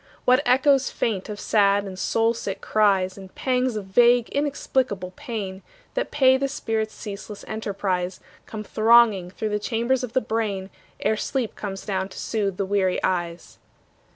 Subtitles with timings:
[0.25, 5.61] What echoes faint of sad and soul sick cries, And pangs of vague inexplicable pain
[5.93, 11.17] That pay the spirit's ceaseless enterprise, Come thronging through the chambers of the brain Ere
[11.17, 13.59] sleep comes down to soothe the weary eyes.